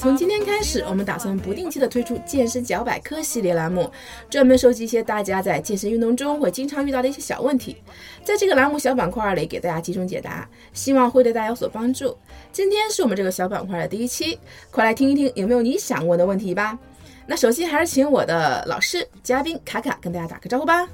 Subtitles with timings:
[0.00, 3.86] 从今天开始，我们打算不定期的推出健身脚百科系列栏目，
[4.30, 7.76] 专门收集一些大家在健身运动中会经常遇到的一些小问题，
[8.24, 12.16] 在这个栏目小板块里给大家集中解答，希望会对大家有所帮助。
[12.50, 14.38] 今天是我们这个小板块的第一期，
[14.70, 16.78] 快来听一听有没有你想问的问题吧。
[17.26, 20.88] 那首先还是请我的老师嘉宾卡卡跟大家打个招呼吧。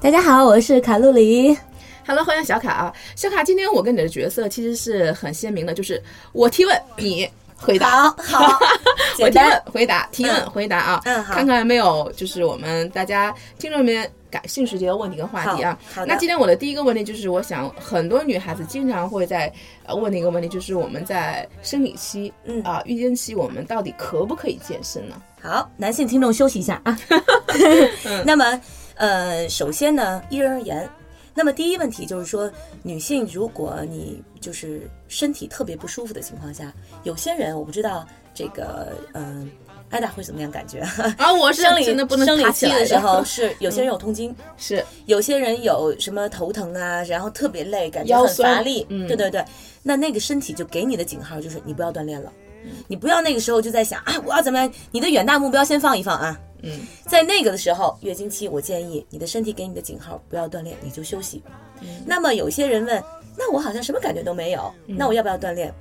[0.00, 1.58] 大家好，我是卡路里。
[2.06, 2.94] Hello，欢迎小卡啊！
[3.16, 6.00] 小卡，今天我跟你的角色其实是很鲜明的，就是
[6.32, 7.28] 我提问，你
[7.64, 8.02] 回答。
[8.10, 8.58] 好好，
[9.20, 15.78] 我提问回答，提问嗯回答啊，嗯好看看有没有就是我们大家听众们感兴趣这个问题跟话题啊。
[16.06, 19.52] 那今天我的第一个问题就是，我想很多女孩子经常会在
[19.86, 25.14] 呃问的一个问题，就是我们在生理期，嗯啊、月经期，我们到底可不可以健身呢？
[25.40, 26.98] 好，男性听众休息一下啊。
[28.24, 28.60] 那么，
[28.96, 30.88] 呃，首先呢，因人而言。
[31.34, 32.50] 那么第一问题就是说，
[32.82, 39.50] 女性如果你就是身体特别不舒服的情况下，有些人我不知道这个，嗯、
[39.90, 40.80] 艾达会怎么样感觉？
[41.18, 48.86] 啊，我是生理真的不能生理期的时候是有些人有痛经，是有些人有什么头疼啊，然后特别累，感觉很乏力。
[48.88, 49.44] 嗯对对对，
[49.82, 52.43] 那那个身体就给你的警号就是你不要锻炼了，嗯
[52.88, 54.70] 你不要那个时候就在想啊，我要怎么样？
[54.90, 56.38] 你的远大目标先放一放啊。
[56.62, 61.42] 嗯，在那个的时候，月经期，我建议你的身体给你的警号不要锻炼，你就休息。
[61.82, 63.02] 嗯那么有些人问，
[63.36, 65.72] 那我好像什么感觉都没有，嗯那我要不要锻炼？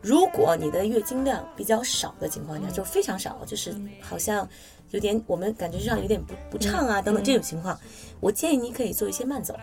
[0.00, 4.48] 如果你的月经量比较少的情嗯况下，就是非常少，就是好像
[4.90, 7.76] 有点我们感觉上有点不不畅嗯啊等等这种情况，
[8.20, 9.58] 我建议你可以做一些慢走，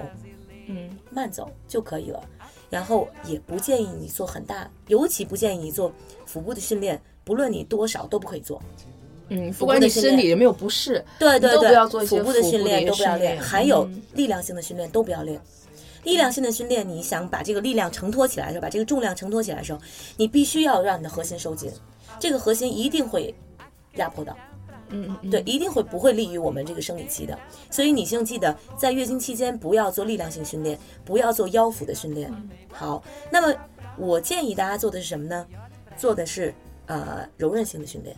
[0.67, 2.21] 嗯慢走就可以了。
[2.73, 5.93] 然后也不建议你做很大，尤其不建议你做
[6.25, 8.59] 腹部的训练，不论你多少都不可以做。
[9.29, 15.39] 嗯，不部管你身体有没有不适，对对对，不要做腹部的训练都不要练，还有嗯力量性的训练都不要练。
[16.03, 19.79] 力量性的训练，你想把这个力量承托起来的时候，把这个重量承托起来的时候，
[20.17, 21.71] 你必须要让你的核心收紧，
[22.19, 23.35] 这个核心一定会
[23.97, 24.35] 压迫到，
[24.93, 27.37] 嗯嗯对，一定会不会利于我们这个生理期的。
[27.69, 32.31] 所以女性记得在月经期间不要做力量性训练，不要做腰腹的训练。
[32.71, 33.53] 好，那么
[33.97, 35.45] 我建议大家做的是什么呢？
[35.97, 36.53] 做的是
[36.85, 38.15] 呃柔韧性的训练。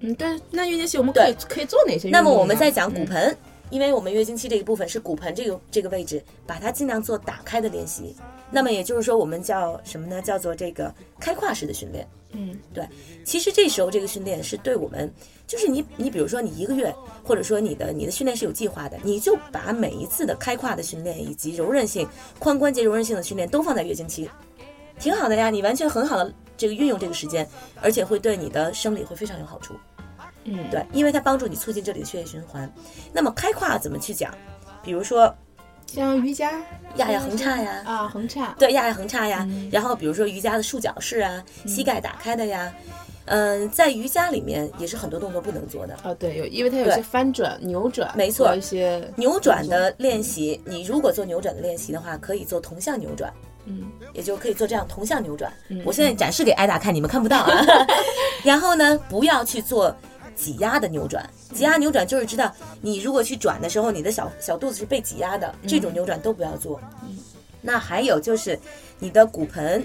[0.00, 2.08] 嗯，但，那月经期我们可以可以做哪些？
[2.08, 3.36] 那么我们再讲骨嗯盆，
[3.70, 8.16] 因为我们月经期这一部分是骨盆这个这个位置，把它尽量做打开的练习。
[8.52, 10.20] 那么也就是说，我们叫什么呢？
[10.20, 12.06] 叫做这个开胯式的训练。
[12.32, 12.86] 嗯，对。
[13.24, 15.12] 其实这时候这个训练是对我们，
[15.46, 22.06] 就是你你比如说你一个月，或者说你的你的训练是有计划的，你就把每一次的开胯的训练以及柔韧性、
[22.38, 24.30] 髋关节柔韧性的训练都放在月经期，
[24.98, 25.50] 挺好的呀。
[25.50, 27.48] 你完全很好的这个运用这个时间，
[27.80, 29.74] 而且会对你的生理会非常有好处。
[30.44, 32.70] 嗯，对，因为它帮助你促进这里的血液循环。
[33.12, 34.34] 那么开胯怎么去讲？
[34.82, 35.32] 比如说
[35.94, 36.50] 像瑜伽
[36.96, 39.46] 压压横叉呀，啊，横叉，对，压压横叉呀。
[39.50, 42.72] 嗯然后比如说瑜伽的束脚式啊，膝盖打开的呀。
[43.26, 45.96] 嗯、在瑜伽里面也是很多动作不能做的。
[46.02, 53.32] 哦，对，有，因为它有些翻转、扭转，没错一些扭转的练习，你如果做扭转的练习的话，可以做同向扭转，
[53.64, 55.50] 嗯也就可以做这样同向扭转。
[55.84, 57.64] 我现在展示给艾达看，你们看不到啊。
[58.42, 59.94] 然后呢，不要去做
[60.34, 61.28] 挤压的扭转。
[61.54, 66.80] 挤压扭转就是知道，你如果去转的时候，你的小小肚子是被挤压的，这种扭转都不要做。
[67.60, 68.58] 那还有就是
[68.98, 69.84] 你的骨盆。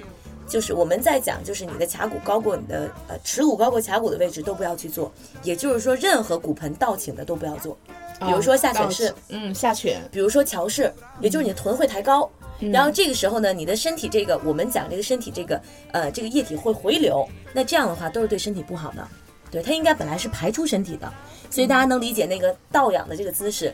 [0.50, 5.12] 就是我们在讲，就是你的髂骨高过你的呃耻骨高过髂骨的位置都不要去做，
[5.44, 7.78] 也就是说任何骨盆倒倾的都不要做，
[8.22, 12.32] 比如说下犬式，嗯，下犬，比如说桥式，也就是你的臀会抬高，
[12.72, 19.06] 然后这个时候呢，你的身体这个我们讲这个身体这个呃这个液体会回流，那这样的话都是对身体不好的，
[19.52, 21.12] 对它应该本来是排出身体的，
[21.50, 23.74] 所以大家能理解那个倒仰的这个姿势。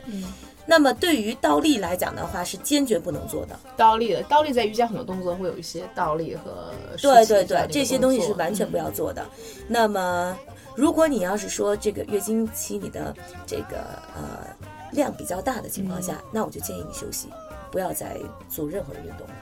[0.66, 3.58] 那么对于倒立来讲的话，是坚决不能做的。
[3.76, 6.72] 倒立的，倒立在瑜伽很多动作会有一些倒立和
[7.02, 9.26] 对对对这些东西是完全不要做的。
[9.68, 10.34] 那么，
[10.74, 13.14] 如果你要是说这个月经期你的
[13.46, 13.76] 这个
[14.16, 14.56] 呃
[14.92, 17.28] 量比较大的情况下，那我就建议你休息，
[17.70, 18.16] 不要再
[18.48, 19.34] 做任何的运动了。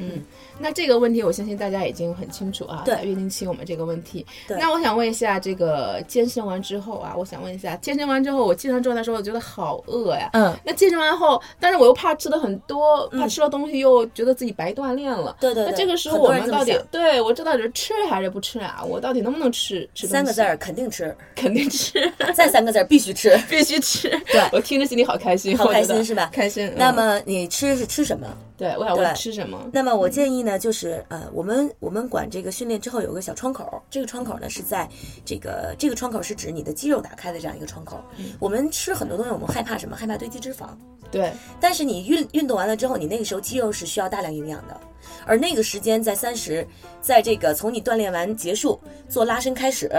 [0.00, 0.22] 嗯，
[0.58, 4.24] 那这个问题我相信大家已经很清楚啊，对在月经期我们这个问题。
[4.48, 10.30] 对那我想问一下，这个健身完之后啊，我想问一下，健身完之后我经常状态的时候，我觉得好饿呀。
[10.32, 15.36] 嗯，那健身完后，但是我又怕吃的很多，怕吃了东西又觉得自己白锻炼了。
[15.40, 18.82] 对对对那这个时候我们到底对我这到底是吃还是不吃啊？
[18.86, 23.36] 我到底能不能吃吃三个字儿肯定吃，肯定吃， 再三个字儿必须吃。
[23.48, 24.08] 必须吃。
[24.30, 26.72] 对我听着心里好开心，好开心是吧开心。
[26.76, 28.26] 那嗯么你吃是吃什么？
[28.60, 29.70] 对我想问吃什么？
[29.72, 34.86] 那么我建议呢，就是呃，我们我们管这个训练之后有个小窗口，这个窗口呢是在
[35.24, 37.98] 这个这个窗口是指你的肌肉打开的这样一个窗口。
[38.38, 39.96] 我们吃很多东西，我们害怕什么？
[39.96, 40.66] 害怕堆积脂肪。
[41.10, 44.78] 对，但是你运运动完了之后，你那个时候肌肉是需要大量营养的，
[45.24, 46.64] 而那个时间在三十，
[47.00, 48.78] 在这个从你锻炼完结束
[49.08, 49.90] 做拉伸开始，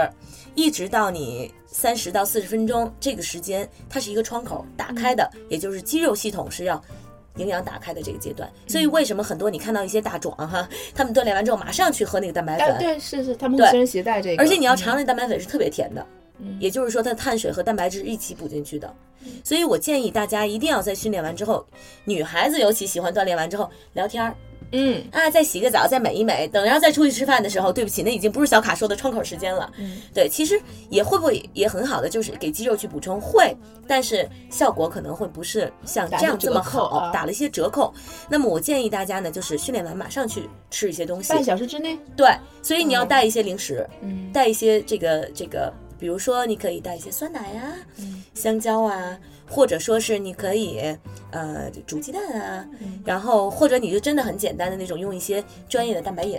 [0.54, 6.80] 一直到你三十到四十分钟这个时间，它是一个窗口打开的，也就是肌肉系统是要。
[7.36, 16.06] 营养打开的这个阶段，所以为什么很多你看到一些大壮哈，他们锻炼完之后马上去喝那个蛋白哎，粉，对，是是，他们会随身携带这个，而且你要嗯尝那蛋白粉是特别甜的，
[16.60, 18.92] 也就是说它碳水和蛋白质一起补进去的。
[19.44, 21.64] 所以我建议大家一定要在训练完之后，
[22.04, 24.34] 女孩子尤其喜欢锻炼完之后聊天儿
[24.72, 29.70] 嗯，啊，再洗个澡，再美一美，等然后再出去吃饭的时候，对不起，那已经不是小卡说的窗口时间了。
[29.78, 30.00] 嗯。
[30.14, 33.54] 对，其实也会不会也很好的，就是给肌肉去补充会，
[33.86, 37.92] 但是效果可能会不是像这样这么好，啊打了一些折扣。
[38.28, 42.28] 那么我建议大家呢，就是训练完马上去吃一些东西，半小时之内，对，
[42.62, 44.30] 所以你要带一些零食，嗯。
[44.32, 48.22] 带一些这个这个，比如说你可以带一些酸奶啊、嗯。
[48.34, 50.80] 香蕉啊，或者说是你可以
[51.32, 52.66] 呃煮鸡蛋啊，
[53.04, 56.38] 然后或者你就真的很简单的那种，用一些专业的蛋白饮。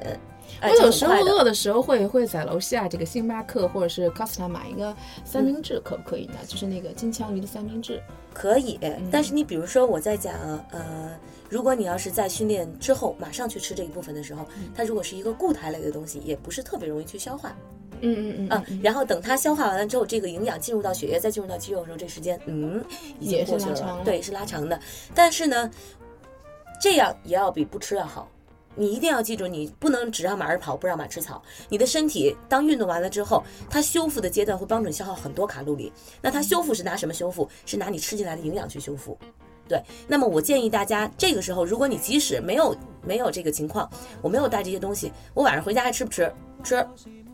[0.60, 4.96] 哎我有时候饿的时候会会在楼下这个星巴克或者是 Costa 买一个
[5.26, 6.36] 三明治，可不可以呢？
[6.48, 8.02] 就是那个金枪鱼的三明治。
[8.34, 10.34] 可以，嗯但是你比如说我在讲
[10.72, 11.12] 呃。
[11.50, 17.56] 如果你要是在训练之后马上去吃这一部分的时候，嗯它如果是一个固态类的东西，也不是特别容易去消化。
[18.02, 22.84] 嗯嗯嗯，然后等它消化完了之后，这个营养进入到血液，再进入到肌肉的时候，这时间嗯
[23.20, 24.80] 已经也是过去了对，是拉长的。
[25.16, 25.70] 但是呢，
[26.82, 28.28] 这样也要比不吃要好。
[28.76, 31.40] 你一定要记住，你不能只让马儿跑，不让马吃草。
[31.70, 35.94] 你的身体当运动完了之后，它修复的阶段会帮助你消耗很多卡路里。
[36.22, 37.48] 那它修复是拿什么修复？
[37.68, 39.16] 是拿你吃进来的营养去修复。
[39.68, 43.88] 对，那么我建议大家，这个时候如果你即使没有没有这个情况，
[44.24, 46.34] 我没有带这些东西，我晚上回家还吃不吃？
[46.64, 46.84] 吃，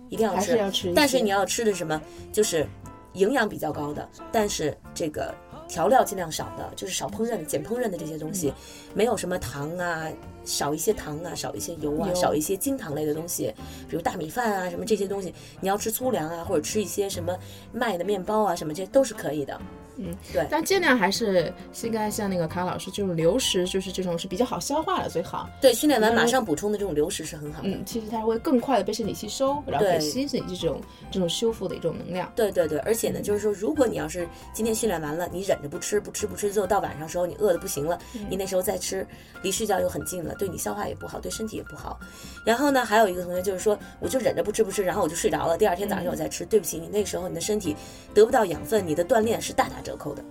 [0.10, 0.52] 一定要吃。
[0.52, 2.02] 是要吃但是你要吃的什么？
[2.34, 2.68] 就是
[3.14, 5.34] 营养比较高的，但是这个
[5.70, 8.54] 调料尽量少的，就是少烹饪、减烹饪的这些东嗯西，
[8.94, 10.08] 没有什么糖啊，
[10.44, 13.54] 少一些糖啊，少一些油啊，油少一些精糖类的东西，
[13.88, 17.38] 比如大米饭啊什么这些东西，你要吃粗粮啊，或者吃一些什么
[17.72, 19.62] 麦的面包啊什么，这些都是可以的。
[20.00, 21.54] 嗯，对但尽量还是
[21.84, 25.50] 应该像那个卡老师，就是流食，就是这种是比较好消化的最好。
[25.62, 27.70] 对，训练完嗯马上补充的这种流食是很好的。
[27.70, 30.82] 嗯，其实它会更快的被身体吸收，然后吸取这种
[31.12, 32.32] 这种修复的一种能量。
[32.36, 38.00] 对对对，而且呢，就是说，如果你要是今天训练完了，你忍着不吃，不吃不吃，最后到晚上时候你饿的不行了，
[38.30, 39.06] 你那时候再吃，
[39.42, 42.00] 离睡觉又很近了，对你消化也不好，对身体也不好。
[42.46, 47.76] 然后呢，还有一个同学就是说，我就忍着不吃不吃，然后我就睡着了，第二天早上我再吃，对不起，你那时候你的身体
[48.14, 50.24] 得不到养分，你的锻炼是大打折扣的。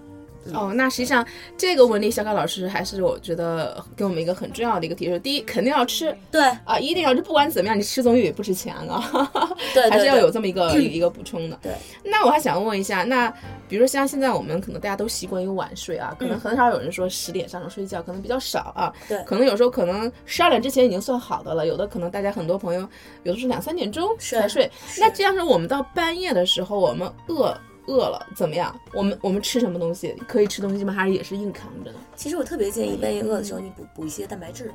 [0.54, 1.26] 哦，那实际上
[1.58, 9.30] 这个问题，小卡老师还是我觉得给我们一个很重要的一个提示：第一，肯定要吃对啊，一定要吃，不管怎么样，你吃总比不吃强啊，
[9.74, 11.58] 对对 还是要有这么一个一个补充的。
[11.60, 13.28] 对，那我还想问一下，那
[13.68, 18.90] 比如说像现在我们可能大家都习惯于晚睡啊，可能很少有人说十点上床睡觉，可能比较少啊。
[18.94, 22.88] 嗯对可能有时候可能十二点之前已经算好的了，有的可能大家很多朋友
[23.24, 24.70] 有的是两三点钟才睡。
[24.98, 27.54] 那这样说，我们到半夜的时候，我们饿。
[27.88, 28.74] 饿了怎么样？
[28.92, 30.14] 我们我们吃什么东西？
[30.28, 30.92] 可以吃东西吗？
[30.92, 31.98] 还是也是硬扛着呢？
[32.14, 34.70] 其实我特别建议半夜饿的时候，你补补一些蛋白质，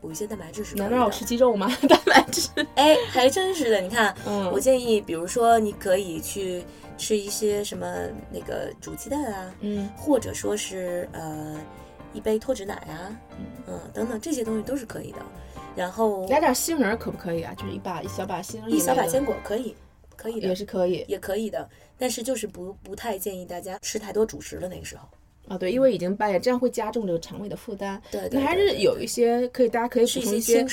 [0.00, 1.10] 补一些蛋白质是难道让我。
[1.10, 1.68] 吃鸡肉吗？
[1.88, 2.48] 蛋白质？
[2.76, 3.80] 哎，还真是的。
[3.80, 6.64] 你看，嗯我建议，比如说你可以去
[6.96, 7.86] 吃一些什么
[8.32, 11.56] 那个煮鸡蛋啊，嗯或者说是呃
[12.12, 13.10] 一杯脱脂奶啊，
[13.66, 15.18] 嗯等等这些东西都是可以的。
[15.76, 17.52] 然后来点杏仁儿可不可以啊？
[17.56, 19.76] 就是一把一小把杏仁儿，一小把坚果可以，
[20.18, 21.66] 可以的，也是可以也可以的。
[21.96, 25.08] 但是就是不不太建议大家吃太多主食了，那个时候。
[25.48, 25.56] 啊。
[25.56, 28.00] 对，因为已经半夜，这样会加重这个肠胃的负担。
[28.10, 30.66] 对对那还是有一些可以，大家可以补充一些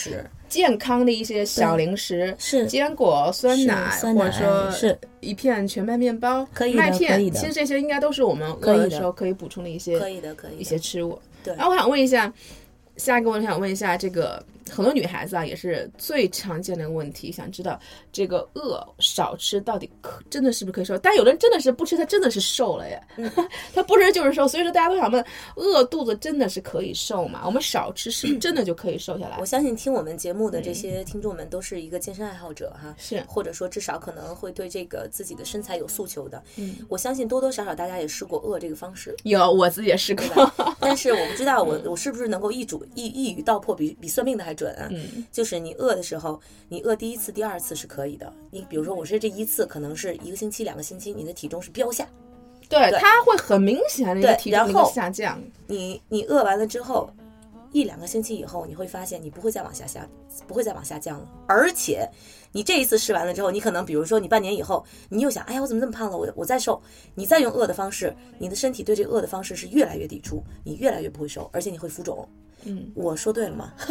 [0.49, 7.23] 健康的一些小零食，是坚果、酸奶，或者说是一片全麦面包、可以麦片。
[7.23, 10.57] 以其实这些应该都是我们可以的饿的时候可以补充的一些可以的，可以的。
[10.57, 11.17] 一些吃物。
[11.43, 12.31] 对然后我想问一下，
[12.97, 17.79] 下一个问题想问一下，这个很多女孩子啊，也是最常见的一个问题，想知道
[18.11, 20.97] 这个饿少吃到底可真的是不是可以瘦？
[20.97, 23.01] 但有的人真的是不吃，他真的是瘦了耶，
[23.73, 24.47] 他不吃就是瘦。
[24.47, 25.23] 所以说大家都想问，
[25.55, 27.41] 饿肚子真的是可以瘦吗？
[27.45, 29.45] 我们少吃是不是真的就可以瘦下来我？
[29.45, 36.41] 相信听我们节目的这些听众们都是一个健身爱好者哈，是或者说至少可能会对这个自己的身材有诉求的。
[36.55, 40.25] 嗯，我相信多多少少大家也试过饿这个方式，有，我自己也试过。
[40.79, 44.87] 但是我不知道我 我是不是能够一主一一语道破，比比算命的还准啊。
[44.91, 46.39] 嗯就是你饿的时候，
[46.69, 48.31] 你饿第一次、第二次是可以的。
[48.51, 52.07] 你比如说我是这一次，可能是一个星期、两个星期，你的体重是飙下。
[52.67, 55.41] 对，它会很明显的一个对然后下降。
[55.67, 57.09] 你你饿完了之后，
[57.71, 60.07] 一两个星期以后，你会发现你不会再往下下，
[60.47, 61.29] 不会再往下降了。
[61.47, 62.09] 而且，
[62.51, 66.17] 你这一次试完了之后，你可能比如说你半年以后，你又想，哎呀，我怎么这么胖了？
[66.17, 66.81] 我我再瘦，
[67.13, 72.27] 你再用饿的方式，你的身体对这个饿的方式是越来越抵触，你越来越不会瘦，而且你会浮肿。
[72.65, 73.71] 嗯，我说对了吗？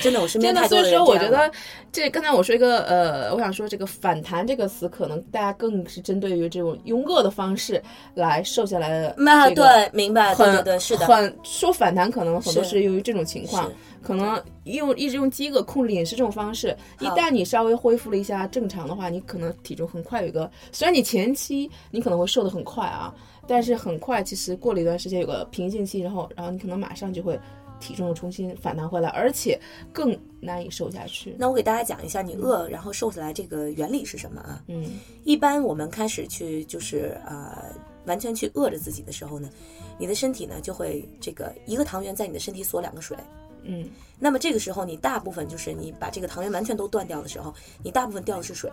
[0.00, 1.50] 真的，我身边真的，太多所以说我觉得
[1.92, 7.82] 这刚才我说一个呃，我想说这个反弹这个词，可能大家更是针对于这种用饿的方式
[8.14, 9.22] 来瘦下来的、这个。
[9.22, 12.70] 那对，明白，对很对对，是的，很说反弹，可能很多是。
[12.70, 13.68] 是由于这种情况，
[14.00, 23.12] 可能用一直用饥饿控制饮食这种方式，一旦你稍微恢复了一下正常的话，你可能体重很快有一个，虽然你前期你可能会瘦的很快啊，
[23.48, 27.36] 但是很快其实过了一段时间有个瓶颈期，然后然后你可能马上就会
[27.80, 29.58] 体重又重新反弹回来，而且
[29.92, 31.34] 更难以瘦下去。
[31.38, 34.62] 那我给大家讲一下你饿然后瘦下来这个原理是什么啊？
[34.68, 39.50] 嗯一般我们开始去就是呃完全去饿着自己的时候呢，
[39.98, 43.16] 你的身体呢就会这个一个糖原在你的身体锁两个水。
[43.62, 48.70] 嗯那么这个时候你大部分就是你把这个糖原完全都断掉的时候，你大部分掉的是水。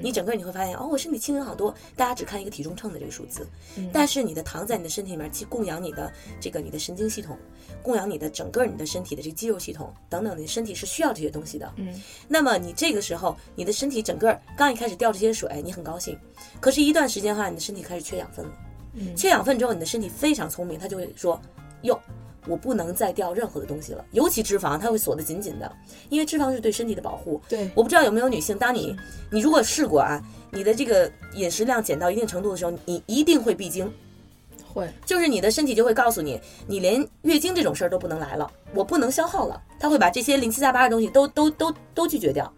[0.00, 1.74] 你整个你会发现，哦，我身体轻盈好多。
[1.96, 3.46] 大家只看一个体重秤的这个数字，
[3.92, 7.36] 但是你的糖在你的身体里面去供养你的这个你的神经系统，
[7.82, 11.72] 供养你的整个你的身体的这个肌肉系统等等，你身体是需要这些东西的。
[11.76, 16.18] 嗯，那么你这个时候，你的身体整个刚一开始掉这些水，你很高兴，
[16.60, 18.52] 可是，一段时间的话，你的身体开始缺养分了。
[18.94, 21.40] 嗯缺养分之后，你的身体非常聪明，它就会说，
[21.82, 21.98] 哟。
[22.46, 25.70] 我不能再掉任何的东西了，尤其脂肪，它会锁得紧紧的，
[26.08, 27.40] 因为脂肪是对身体的保护。
[27.48, 27.70] 对。
[27.74, 28.96] 我不知道有没有女性，当你
[29.30, 30.20] 你如果试过啊，
[30.50, 33.88] 你的这个饮食量减到一定程度的时候，你一定会闭经，
[34.72, 34.88] 会。
[35.06, 42.52] 就是你的身体就会告诉你，你连月经这种事儿都不能来了，我不能消耗了，它会把这些零七杂八的东西都都都都拒绝掉，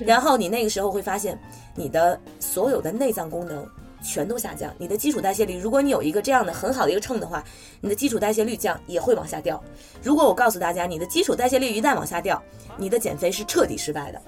[0.00, 1.38] 然后你那个时候会发现，
[1.74, 3.66] 你的所有的内脏功能
[4.06, 7.44] 全都下降，你的基础代谢率，如果你有一个这样的很好的一个秤的话，
[7.80, 9.62] 你的基础代谢率降也会往下掉。
[10.02, 12.42] 如果我告诉大家，你的基础代谢率一旦往下掉，
[12.76, 14.22] 你的减肥是彻底失败的。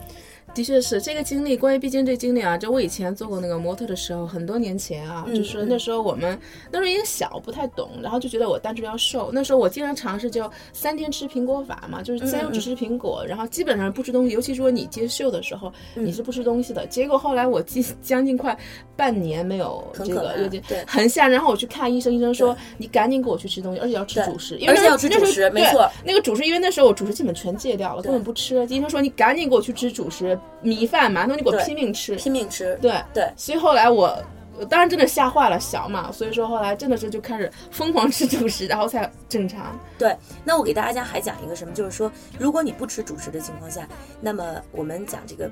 [0.59, 6.37] 的确是这个经历，关于毕竟这个经历啊，就我以前做过那个模特的时候，很多年前啊，嗯就是那时候我们
[6.73, 9.31] 那时候也小，不太懂，然后就觉得我单纯要瘦。
[9.33, 16.85] 那时候我经常尝试就三天吃苹果法嘛，就是三天只吃苹果，然后基本上不吃东西，尤其说你接秀的时候，嗯你是不吃东西的。
[16.89, 18.59] 结果后来我近将近快
[18.97, 28.67] 半年没有这个有点对很吓人，然后我去看医生，医生说你赶紧给我去吃东西，而且要吃主食，因为而且那要吃主食没错那个主食，因为那时候我主食基本全戒掉了，根本不吃。
[28.67, 32.17] 医生说你赶紧给我去吃主食，米饭、馒头，你给我拼命吃。
[32.17, 34.23] 拼命吃，对对所以后来我。
[34.61, 39.79] 我当然真的吓坏了，小嘛，所以说后来真的是就开始疯狂吃主食，然后才正常。
[39.97, 40.13] 对，
[40.43, 43.89] 那我给大家还讲一个什么，就是说，如果你不吃主食的情况下，
[44.21, 45.49] 那么我们讲这个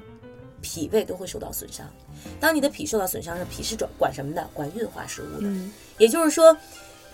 [0.61, 1.87] 脾胃都会受到损伤。
[2.41, 4.45] 当你的脾受到损伤时，脾是管管什么的？
[4.53, 5.47] 管运化食物的。
[5.47, 6.57] 嗯，也就是说，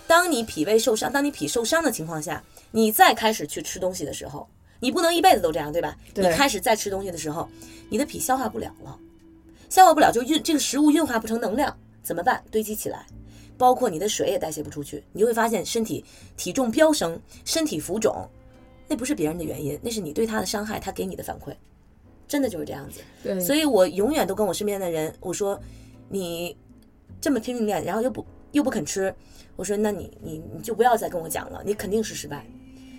[0.07, 4.49] 当你脾胃受伤，当你脾受伤的情况下，你再开始去吃东西的时候，
[4.83, 5.97] 你不能一辈子都这样，对吧？
[6.13, 7.47] 对你开始再吃东西的时候，
[7.89, 8.99] 你的脾消化不了了，
[9.69, 11.73] 消化不了就运这个食物运化不成能量，
[12.03, 12.43] 怎么办？
[12.51, 13.05] 堆积起来。
[13.57, 16.03] 包括你的水也代谢不出去，你就会发现身体
[16.35, 18.27] 体重飙升，身体浮肿，
[18.89, 21.55] 那不是别人的原因，那是你对他的伤害，他给你的反馈，
[22.27, 22.99] 真的就是这样子。
[23.23, 25.57] 对，所以我永远都跟我身边的人我说，
[26.09, 26.57] 你
[27.21, 29.13] 这么拼命练，然后又不又不肯吃，
[29.55, 32.45] 我说那你你你就不要再跟我讲了，你肯定是失败，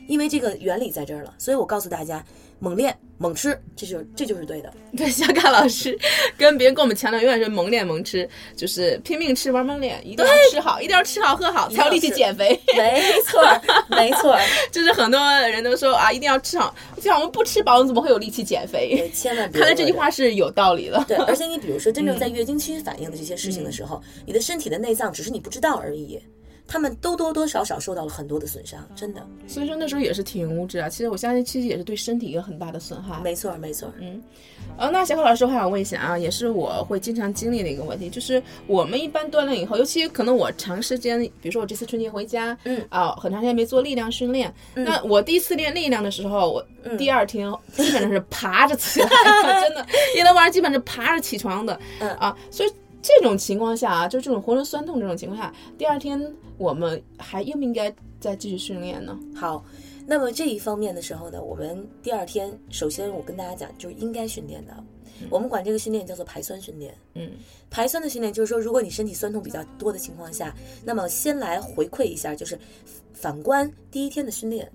[0.07, 1.35] 因为这个原理在这儿了。
[1.39, 2.25] 所以我告诉大家，
[2.59, 4.73] 猛练猛吃，这就这就是对的。
[4.97, 5.99] 对，小卡老师
[6.39, 12.59] 跟别人跟我们强调，永远是猛练猛吃，就是拼命吃，玩猛练，一定要吃好，一定要吃好喝好，才有力气减肥。
[12.77, 18.97] 没错儿，没错儿， 就是很多人都说啊，一定要吃好，就像我们不吃饱，你怎么会有力气减肥？
[18.97, 21.05] 对千万别看来这句话是有道理的。
[21.09, 26.21] 对，而且你比如说真正在月经期反应的这些事情的时候，你的身体的内脏只是你不知道而已。
[26.67, 29.25] 他们都多多少少受到了很多的损伤，真的。
[29.47, 30.89] 所以说那时候也是挺无知啊。
[30.89, 33.21] 其实我相信，其实也是对身体一个很大的损害。
[33.23, 33.93] 没错，没错。
[34.01, 34.21] 嗯，
[34.79, 49.87] 呃，那小可老师，我还想问一下啊，也是我会经常经历的一个问题，就是我们一般锻炼以后，尤其可能我长时间，比如说我这次春节回家，嗯啊、很长时间没做力量训练，那我第一次练力量的时候，我嗯第二天基本上是爬着起来的， 真的，
[50.19, 52.73] 一到晚上基本上是爬着起床的，嗯啊，所以。
[53.07, 56.19] 这种情况下啊，就这种浑身酸痛这种情况下，第二天
[56.59, 59.19] 我们还应不应该再继续训练呢？
[59.35, 59.65] 好，
[60.07, 64.75] 那么这一方面的时候呢，我们第二天首先我跟大家讲，就是应该训练的。
[65.31, 66.93] 我们管这个训练叫做排酸训练。
[67.15, 67.31] 嗯，
[67.71, 72.59] 排酸的训练就是说，如果你身体酸痛比较多的情况下，那么先来回馈一下，就是
[73.13, 74.71] 反观第一天的训练。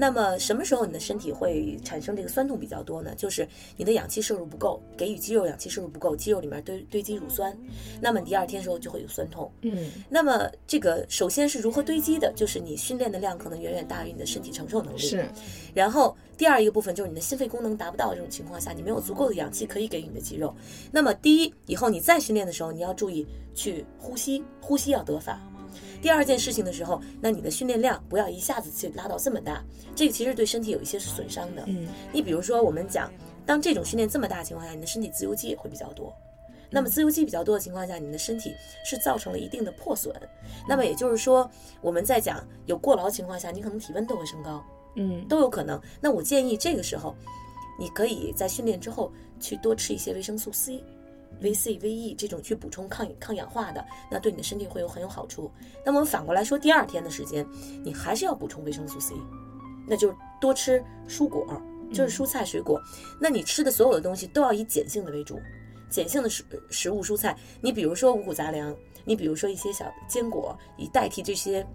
[0.00, 3.12] 那么什么时候你的身体会产生这个酸痛比较多呢？
[3.16, 7.52] 就是你的氧气摄入不够，给予肌肉氧气摄入不够，肌肉里面堆堆积乳酸，
[8.00, 9.50] 那么第二天时候就会有酸痛。
[9.62, 14.98] 嗯那么这个首先是如何堆积的，就是你训练的量可能远远大于你的身体承受能力。
[14.98, 15.28] 是，
[15.74, 20.54] 然后第二一个部分就是你的心肺功能达不到这种情况下，你没有足够的氧气可以给予你的肌肉。
[20.92, 25.40] 那么第一，以后你再训练的时候，你要注意去呼吸，呼吸要得法。
[26.00, 31.64] 第二件事情的时候，那你的训练量不要一下子去拉到这么大，这个其实对身体有一些是损伤的。
[31.66, 33.12] 嗯你比如说，我们讲，
[33.44, 36.12] 当这种训练这么大的情况下，你的身体自由基也会比较多。
[36.70, 40.14] 那么自由基比较多的情况下，你的身体是造成了一定的破损。
[40.68, 44.62] 那么也就是说，我们在讲有过劳情况下，你可能体温都会升高。
[44.96, 45.80] 嗯都有可能。
[46.00, 47.14] 那我建议这个时候，
[47.78, 49.10] 你可以在训练之后
[49.40, 50.84] 去多吃一些维生素 C。
[51.42, 55.50] 维 C、维 E 这种去补充抗抗氧化的，那对你的身体会有很有好处。
[55.84, 57.46] 那么反过来说，第二天的时间，
[57.84, 59.14] 你还是要补充维生素 C，
[59.86, 61.46] 那就多吃蔬果，
[61.92, 62.80] 就是蔬菜水果。
[63.20, 65.40] 那你吃的所有的东西都要以碱性的为主，
[65.90, 71.66] 碱性的食食物蔬菜，你比如说五谷杂粮，你比如说一些小坚果，以代替这些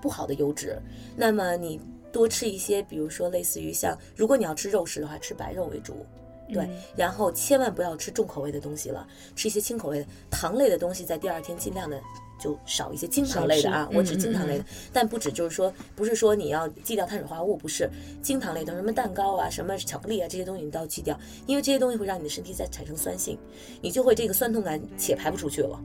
[0.00, 0.80] 不好的油脂。
[1.16, 1.80] 那么你
[2.12, 6.04] 多吃一些，比如说类似于像，如果你要吃肉食的话，吃白肉为主。
[6.52, 12.00] 对，然后千万不要吃重口味的东西了，吃一些轻口味的糖类的东西，在第二天尽量的
[12.38, 17.90] 就少一些精糖类的啊我指嗯精糖类的，但不止就是说，不是说你要忌掉碳水化合物，不是
[18.22, 23.38] 精糖类的，什么蛋糕啊、什么巧克力啊这些东西你都要忌掉，因为这些东西会让你的身体再产生酸性，
[23.80, 25.80] 你就会这个酸痛感且排不出去了。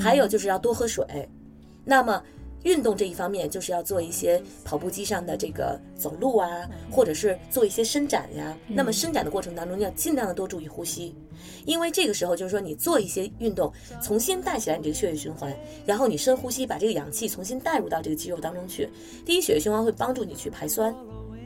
[0.00, 1.04] 还有就是要多喝水，
[1.84, 2.22] 那么。
[2.64, 8.56] 运动这一方面，就是要做一些跑步机上的这个走路啊，或者是做一些伸展呀。
[8.66, 11.14] 那么伸展的过程当中，要尽量的多注意呼吸，
[11.64, 13.72] 因为这个时候就是说你做一些运动，
[14.02, 15.54] 重新带起来你这个血液循环，
[15.86, 18.88] 然后你深呼吸，把这个氧气重新带入到这个肌肉当中去。
[19.24, 20.94] 第一，血液循环会帮助你去排酸。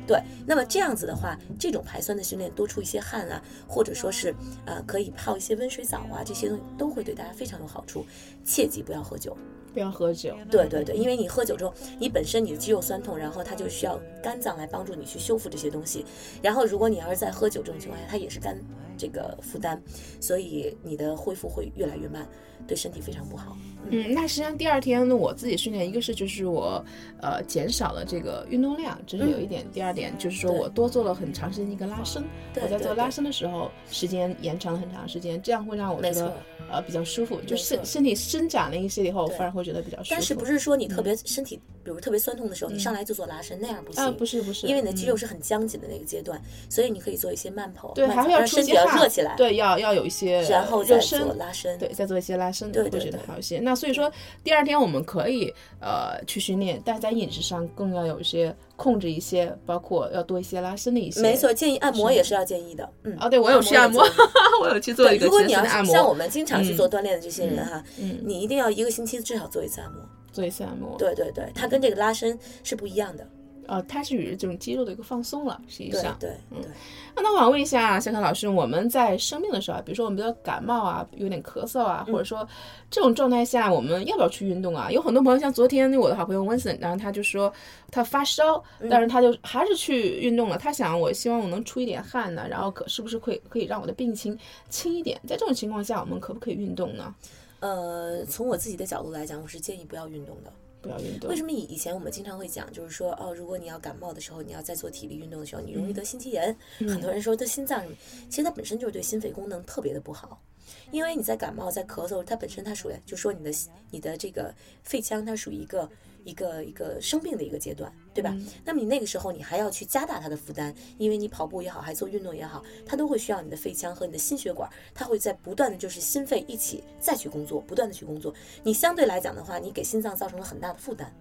[0.04, 4.34] 对，那么这样子的话，这种排酸的训练，多出一些汗啊，或者说是
[4.66, 8.04] 呃，可以泡一些温水澡啊，这些东西都会对大家非常有好处。
[8.44, 9.36] 切记不要喝酒。
[9.72, 10.36] 不要喝酒。
[10.50, 16.04] 对对对，因为你喝酒之后，你本身你的肌肉酸痛，然后它就需要肝脏来帮助你去修复这些东西。
[16.42, 18.58] 然后如果你要是在喝酒这种情况下，它也是肝
[19.02, 19.82] 这个负担，
[20.20, 22.24] 所以你的恢复会越来越慢，
[22.68, 23.56] 对身体非常不好。
[23.90, 26.84] 嗯，那实际上第二天呢，我自己训练，一个是就是我
[27.20, 32.22] 呃减少了这个运动量，这是有一点；第二点就是说我多做了很长时间一个拉伸。
[32.54, 36.32] 我在做拉伸的时候，时间延长了很长时间，这样会让我觉得
[36.70, 40.10] 呃比较舒服，就身身体伸展了一些以后，对反而会觉得比较舒服。
[40.10, 44.02] 但是不是说你特别身体，比如特别酸痛的时候，你上来就做拉伸，那样不行。
[44.02, 44.10] 啊？
[44.16, 53.58] 不是不是，因为你的肌肉嗯是很僵紧的那个阶段，所以你可以做一些慢跑，对，慢还会身体要热起来，，对，要要有一些然后再做拉伸，对，再做一些拉伸，会觉得对对对好一些。
[53.60, 54.10] 那所以说，
[54.44, 61.20] 第二天我们可以呃去训练，但在饮食上更要有一些控制一些，包括要多一些拉伸的一些。
[61.20, 63.16] 没错，建议按摩也是要建议的，嗯。
[63.20, 64.04] 哦，对我有去按摩
[64.62, 70.00] 我有去做，一个如果你要像我们经常去做锻炼的这些人哈，嗯你一定要一个星期至少做一次按摩。
[70.32, 70.96] 做一次按摩。
[70.98, 73.26] 对对对，它跟这个拉伸是不一样的。
[73.68, 76.16] 呃，它是与这种肌肉的一个放松了，实际对上。
[76.18, 76.68] 对对，
[77.14, 82.46] 那那我想问一下小凯老师，我们在生病的时候啊，比如说我们比较感冒啊，有点咳嗽啊，嗯或者说
[82.90, 84.90] 这种状态下，我们要不要去运动啊？
[84.90, 87.50] 有很多朋友，像昨天我的好朋友温森，然后他就说
[87.88, 90.58] 他发烧，嗯但是他就还是去运动了。
[90.58, 94.36] 他想，我希望我能出一点汗呢，然后可是不是可以可以让我的病情
[94.68, 95.18] 轻一点？
[95.24, 97.14] 在这种情况下，我们可不可以运动呢？
[97.62, 100.52] 呃，从我自己的角度来讲，我是建议不要运动的。
[100.82, 101.36] 不要运动为。
[101.36, 106.54] 什么以以前我们经常会讲，就是说哦，如果你要感冒的时候，你要在做体力运动的时候，你容易得心肌炎。
[106.78, 107.86] 很多人说得心脏，
[108.28, 110.42] 其实它本身就是对心肺功能特别的不好。
[110.90, 113.52] 因为你在感冒、在咳嗽，它本身它属于，就说你的
[113.92, 115.88] 你的这个肺腔它属于一个
[116.24, 118.30] 一个一个生病的一个阶段，对吧？
[118.34, 128.34] 嗯那么你那个时候你还要去加大它的负担，因为你跑步也好，还做运动也好，它都会需要你的肺腔和你的心血管，它会在不断的就是心肺一起再去工作，不断的去工作。
[128.62, 131.14] 你相对来讲的话，你给心脏造成了很大的负担。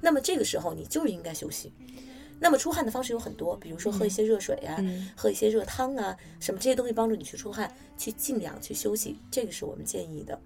[0.00, 1.72] 那么这个时候你就是应该休息。
[2.40, 10.36] 那么出汗的方式有很多，比如说喝一些热水啊，嗯喝一些热汤啊，什么这些东西帮助你去出汗，去静养、去休息，这个是我们建议的。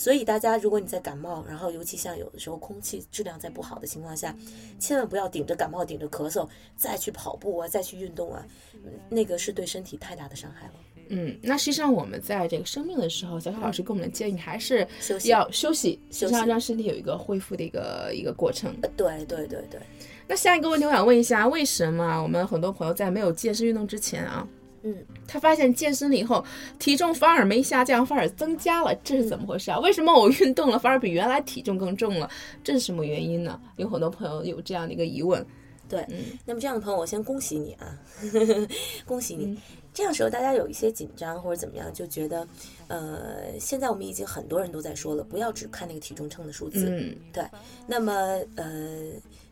[0.00, 4.34] 所以大家，如果你在感冒，然后尤其像有的时候空气质量在不好的情况下，
[4.78, 8.42] 千万不要顶着感冒、顶着咳嗽再去跑步啊，再去运动啊，
[8.82, 10.72] 嗯那个是对身体太大的伤害了。
[11.10, 18.74] 嗯，那实际上我们在这个生病的时候，小小老师给我们的建议还是休息要休息，实休息际上让身体有一个恢复的一个一个过程。
[18.80, 19.78] 呃，对对对对，
[20.26, 24.48] 那下一个问题，我想问一下，为什么我们很多朋友在没有健身运动之前啊，
[24.82, 26.44] 嗯，他发现健身了以后，
[26.78, 29.78] 体重反而没下降，反而增加了，这是怎么回事啊？
[29.80, 32.28] 为什么我运动了，反而比原来体重更重了？
[32.64, 33.60] 这是什么原因呢？
[33.76, 35.44] 有很多朋友有这样的一个疑问。
[35.88, 36.06] 对，
[36.46, 37.98] 那么这样的朋友，我先恭喜你啊，
[39.04, 39.58] 恭喜嗯你。
[39.92, 42.46] 这样时候大家有一些紧张或者怎么样，就觉得，
[42.86, 47.42] 呃，现在我们已经很多人都在说了，不要只看那个体重秤的数字，嗯，对。
[47.88, 48.12] 那么，
[48.54, 49.10] 呃，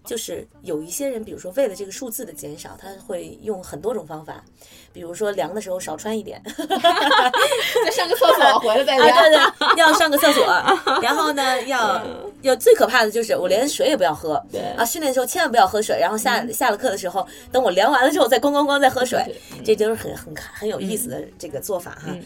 [0.08, 4.42] 就是有一些人，比如说为了这个数字的减少，他会用很多种方法，
[4.90, 6.42] 比如说量的时候少穿一点，
[7.84, 9.54] 再上个厕所回来再啊，量。
[9.58, 10.46] 对对， 要上个厕所，
[11.02, 12.02] 然后呢，要
[12.40, 14.62] 要最可怕的就是我连水也不要喝，对。
[14.78, 19.22] 啊，训练的时候千万不要喝水，然后下下了课的时候，等我量完了之后再咣咣咣再喝水
[19.58, 22.16] 对，这就是很很很有意思的这个做法哈。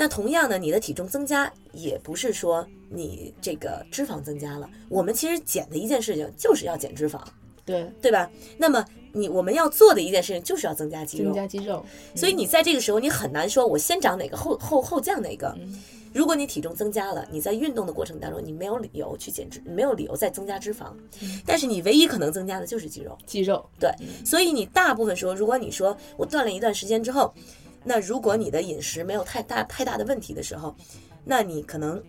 [0.00, 7.20] 那同样呢，你的体重增加也不是说你这个脂肪增加了，我们其实减的一件事情就是要减脂肪，
[7.66, 8.30] 对，对吧？
[8.56, 8.82] 那么
[9.12, 11.84] 你我们要做的一件事情就是要增加肌肉增，加肌肉。
[12.14, 15.54] 所以你在这个时候，你很难说我先长哪个后后后降哪个。
[16.12, 20.86] 如果你体重增加了，你在运动的过程当中，你没有理由去减脂，没有理由再增加脂肪，
[21.46, 23.16] 但是你唯一可能增加的就是肌肉。
[23.26, 23.88] 肌肉，对，
[24.24, 27.32] 所以你大部分时候，如果你说我锻炼一段时间之后，
[27.84, 30.74] 那如果你的饮食没有太大太大的问题的时候，
[31.24, 32.02] 那你可能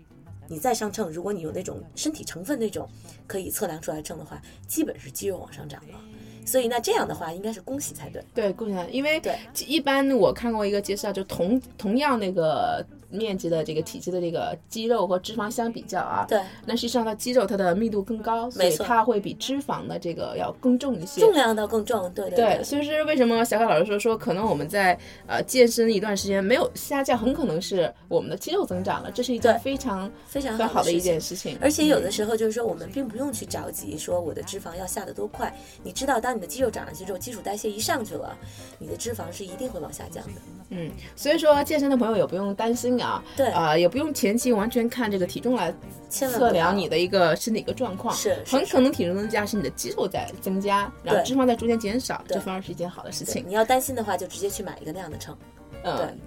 [0.48, 2.88] 你再上秤，如果你有那种身体成分那种
[3.26, 6.00] 可以测量出来秤的话，基本是肌肉往上涨了。
[6.46, 8.24] 所以那这样的话，应该是恭喜才对。
[8.34, 21.22] 对，恭喜，因为对一般我看过一个介绍，就同同样那个面积的这个体积的这个肌肉和脂肪相比较啊，对，那实际上它肌肉它的密度更高，所以它会比脂肪的这个要更重一些。
[21.22, 24.98] 重量倒更重，对对对，所以是为什么小凯老师说说，可能我们在
[25.28, 31.58] 呃健身一段时间没有下降，很可能是我们的肌肉增长了，这是一件非常非常非常好的一件事情。
[31.62, 35.54] 而且有的时候就是说，我们并不用去着急说我的脂肪要下得多快。
[35.84, 38.38] 你知道，当你的肌肉长上去之后，基础代谢一上去了，
[38.80, 40.32] 你的脂肪是一定会往下降的。
[40.70, 43.48] 嗯，所以说健身的朋友也不用担心啊，对。
[43.48, 45.74] 啊、也不用前期完全看这个体重来
[46.10, 53.44] 测量你的一个身体一个状况，是是很可能体重增加是你的肌肉在增加，然后脂肪在逐渐减少，这反而是一件好的事情。
[53.48, 55.36] 你要担心的话，就直接去买一个那样的秤。
[55.84, 55.92] 对。
[55.92, 56.20] 嗯，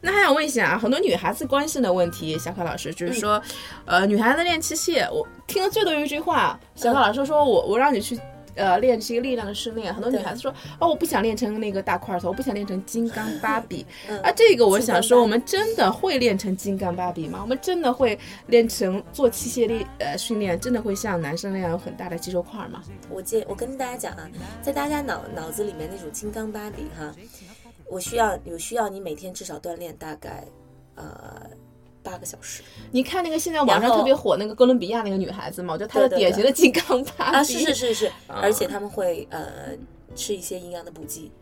[0.00, 3.40] 那还想问一下啊，很多女孩子关心的问题，小凯老师就是说，
[3.84, 8.18] 嗯呃，女孩子练器械，我听的最多一句话，小凯老师说我我让你去。
[8.56, 13.86] 呃，练这个力量的训练，很多女孩子说，哦，我不想练成那个大块头，我不想练成金刚芭比。
[14.08, 17.38] 嗯啊，这个我想说，我们真的会练成金刚芭比吗？
[17.42, 22.82] 我们真的会练成做器械力呃训练，真的会像男生那样有很大的肌肉块吗？
[23.10, 24.28] 我接我跟大家讲啊，
[24.62, 27.14] 在大家脑脑子里面那种金刚芭比哈，
[27.88, 30.44] 我需要有需要你每天至少锻炼大概
[30.94, 31.42] 呃
[32.08, 37.36] 八个小时你看那个现在网上特别火那个哥伦比亚那个女孩子嘛，我觉得她是对对典型的金刚芭比。
[37.36, 39.72] 啊，是是是是，而且他们会呃
[40.14, 41.32] 吃一些营养的补剂，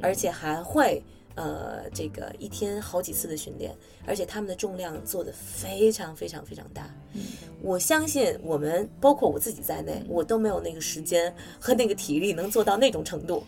[0.00, 1.02] 而且还会。
[1.34, 6.94] 呃，这个一天好几次的训练，而且他们的重量做的非常非常非常大。
[7.60, 13.44] 我相信我们，包括我自己在内，我都没有那个时间和那个体力能做到那种程度，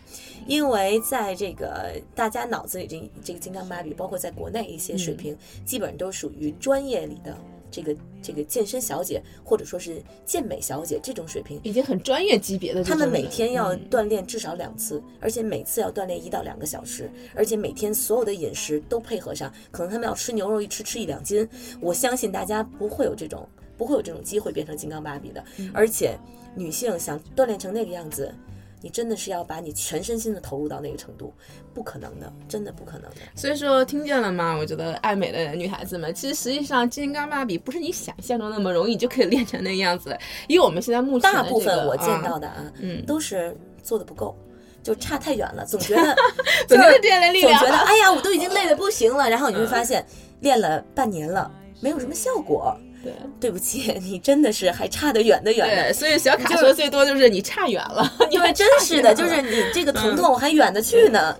[0.47, 7.37] 因为在这个大家脑子里这这个金刚芭比，包括在国内一些水平，基本上都属于专业里的
[7.69, 11.59] 这个这个健身小姐或者说是健美小姐这种水平。
[11.63, 21.45] 已经很专业级别的这他们，每天要嗯锻炼至少两次，而且每次要锻炼一到两个小时，而且每天所有的饮食都配合上，可能他们要吃牛肉一吃吃一两斤。
[21.81, 23.45] 我相信大家不会有这种
[23.77, 26.17] 不会有这种机会变成金刚芭比的，嗯而且
[26.55, 28.33] 女性想锻炼成那个样子。
[28.81, 31.33] 你真的是要把你全身心的投入到那个程度，
[31.73, 33.17] 不可能的，真的不可能的。
[33.33, 34.55] 所以说，听见了吗？
[34.55, 40.15] 我觉得爱美的女孩子们，其实实际上金刚芭比不是你想象中那么容易就可以练成那个样子
[40.47, 44.37] 因为我们现在目前、大这个、部分我见到的，啊，嗯都是做的不够，
[44.83, 46.15] 就差太远了，总觉得
[46.67, 50.05] 总觉得练练力量总觉得哎呀，我都已经累得不行了，然后你会发现
[50.41, 52.77] 练了半年了，没有什么效果。
[53.05, 55.83] 对对不起，你真的是还差得远的远的。
[55.83, 61.37] 对，所以小卡说最多就是你差远了， 因为，真是的，就是你这个疼痛还远得去呢。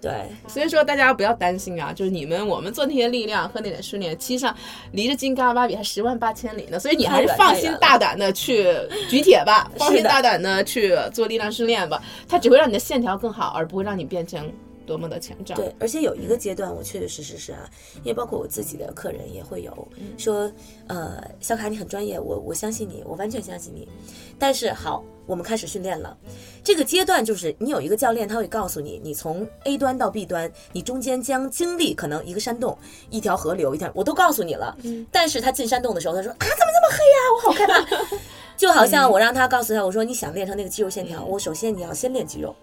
[0.00, 0.12] 对，
[0.48, 4.56] 所以说大家不要担心啊，就是你们我们做那些力量和那点训练，其实上
[4.92, 8.64] 离着金刚芭比还十万八千里呢，所以你还是放心大胆的去
[9.10, 14.50] 举铁吧，放心大胆的去做力量训练吧，它只会让你的线条更好，而不会让你变成
[14.90, 15.56] 多么的强壮。
[15.56, 17.70] 对，而且有一个阶段，我确确实实是啊，
[18.02, 20.50] 因为包括我自己的客人也会有说，
[20.88, 23.88] 呃，小卡你很专业，我我相信你，我完全相信你。
[24.36, 26.16] 但是好，我们开始训练了，
[26.64, 32.76] 这个阶段就是你有一个教练，他会告诉你，你从 A 端到 B 端，你中间将经历可能一个山洞、
[33.10, 34.76] 一条河流、一条，我都告诉你了。
[35.12, 38.16] 但是他进山洞的时候，他说啊，怎么这么黑呀、我好害怕。
[38.56, 42.54] 就好像我让他告诉他，我说你想练成那个肌肉线条，我首先你要先练肌肉，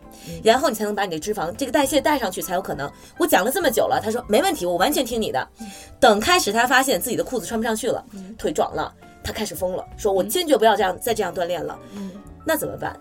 [0.43, 2.91] 然后你才能把你的脂肪这个代谢带上去才有可能。
[3.17, 5.47] 我讲了这么久了，他说没问题，我完全听你的。
[5.99, 8.05] 等开始他发现自己的裤子穿不上去了，
[8.37, 8.93] 腿壮了，
[9.23, 11.79] 他开始疯了，说我坚决不要这样再这样锻炼了。
[12.47, 12.97] 那怎么办？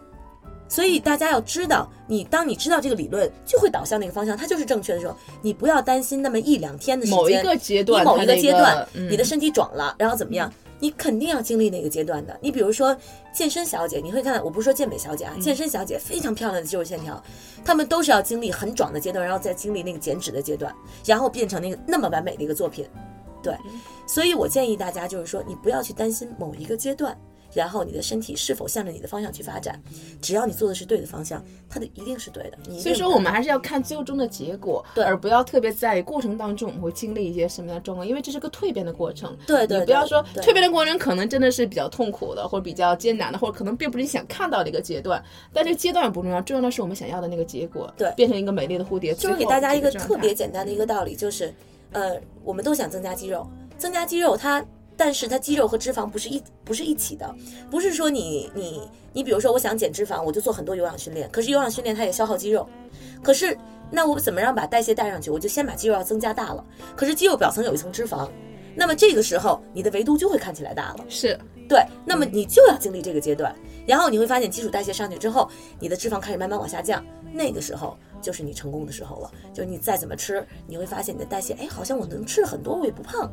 [0.68, 10.52] 所以大家要知道，你当你知道这个理论，就会导向那个方向，它就是正确的时候，你不要担心那么一两天的时间，某一个阶段你某一个它那个阶段，嗯你的身体壮了，然后怎么样？
[10.80, 12.36] 你肯定要经历那个阶段的。
[12.42, 12.94] 你比如说
[13.32, 17.22] 健身小姐，你会看到，我不是说健美小姐啊，嗯健身小姐非常漂亮的肌肉线条，
[17.64, 20.74] 她们都是要经历很壮的阶段，然后再经历那个减脂的阶段，
[21.06, 22.84] 然后变成那个那么完美的一个作品。
[23.40, 23.56] 对，
[24.04, 27.16] 所以我建议大家就是说，你不要去担心某一个阶段。
[27.56, 29.80] 然后你的身体是否向着你的方向去发展，
[30.20, 32.58] 只要你做的是对的方向，它的一定是对的。
[32.68, 39.36] 你所以说，我们还是要看最终的结果，对而不要特别在过程当中我们会经历一些什么样的状况，因为这是个蜕变的过程。
[39.46, 45.22] 对对你不要说蜕变的过程可能真的是比较痛苦的，或者比较艰难的，或者可能并不是你想看到的一个阶段。
[45.52, 49.14] 但这个阶段不重要，重要的是我们想要的那个结果，对变成一个美丽的蝴蝶。
[49.14, 51.52] 就是给大家一个特别简简单的一个道理，就是，
[51.90, 53.44] 呃，我们都想增加肌肉，
[53.76, 54.64] 增加肌肉它，
[54.96, 57.34] 但是它肌肉和脂肪不是一不是一起的，
[57.70, 58.80] 不是说你你
[59.12, 62.66] 你比如说我想减脂肪，我就做很多有氧训练，可是有氧训练它也消耗肌肉，
[63.22, 63.56] 可是
[63.90, 65.30] 那我怎么让把代谢带上去？
[65.30, 66.64] 我就先把肌肉要增加大了，
[66.96, 68.28] 可是肌肉表层有一层脂肪，
[68.74, 71.04] 那么这个时候你的维度就会看起来大了。
[71.08, 73.54] 是对，那么你就要经历这个阶段，
[73.86, 79.30] 然后你会发现基础代谢上去之后，你的脂肪开始慢慢往下降，那个时候就是你成功的时候了。
[79.52, 83.30] 就是你再怎么吃，你会发现你的代谢，哎，好像我能吃很多，我也不胖。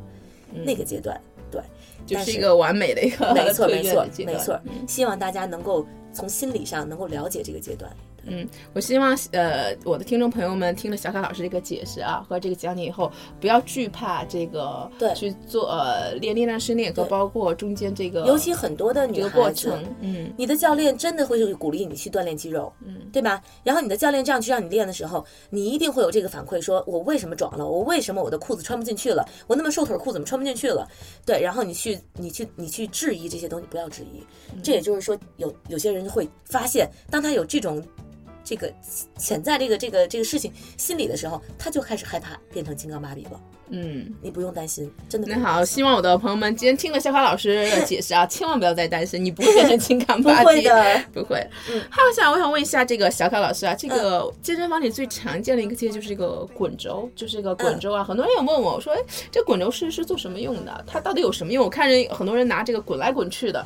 [0.66, 1.20] 那个阶段，
[1.54, 4.60] 对，但就是一个完美的一个没错，没错没错。
[4.88, 7.92] 希望大家能够从心理上能够了解这个阶段。
[8.26, 23.42] 嗯，我希望呃我的听众朋友们听了小卡老师这个解释啊和这个讲解以后，不要惧怕这个对去做呃练力量训练和包括中间这个尤其很多的这个女孩子过程，，嗯你的教练真的会鼓励你去锻炼肌肉，嗯，对吧？
[23.64, 27.68] 然后你的教练这样去让你练的时候，你一定会有这个反馈，说我为什么壮了？
[27.68, 29.26] 我为什么我的裤子穿不进去了？
[29.48, 30.88] 我那么瘦腿裤怎么穿不进去了？
[31.26, 34.24] 对，然后你去你去你去质疑这些东西，不要质疑。
[34.64, 37.84] 这也就是说，有有些人会发现，当他有这种。
[38.44, 38.72] 这个
[39.18, 43.42] 潜在这个这个这个事情心理的时候，他就开始害怕变成金刚芭比了。
[43.70, 44.14] 嗯。
[44.22, 45.64] 你不用担心，真的不那好。
[45.66, 51.38] 希望我的朋友们今天听了小卡老师的解释啊， 千万不要再担心，你不会变成金刚芭比，会的，不会。
[51.70, 58.04] 嗯还有想，我想问一下这个小卡老师啊，这个健身房里最常见的一个器械就是这个滚轴，就是这个滚轴啊。
[58.04, 59.00] 很多人有问我说，哎，
[59.32, 60.84] 这滚轴是是做什么用的？
[60.88, 61.64] 它到底有什么用？
[61.64, 63.66] 我看人很多人拿这个滚来滚去的，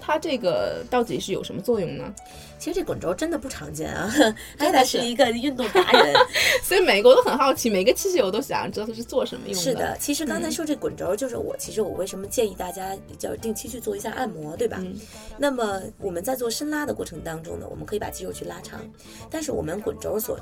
[0.00, 2.14] 它这个到底是有什么作用呢？
[2.58, 4.12] 其实这滚轴真的不常见啊。
[4.58, 6.14] 艾达是一个运动达人，
[6.62, 9.60] 所以每个我都很好奇，每个器械我都想知道它是做什么用的。
[9.60, 14.78] 是的，其实刚才说这滚轴，就是我其实我为什么建议大家就是定期去做一下按摩，对吧？
[14.80, 14.98] 嗯
[15.38, 18.80] 那么我们在做伸拉的过程当中呢，我们可以把肌肉去拉长，
[19.30, 20.38] 但是我们滚轴所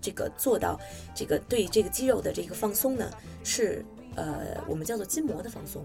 [0.00, 0.78] 这个做到
[1.14, 3.10] 这个对这个肌肉的这个放松呢，
[3.44, 5.84] 是呃我们叫做筋膜的放松。